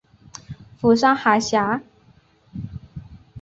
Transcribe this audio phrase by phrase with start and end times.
[0.79, 1.79] 釜山海峡。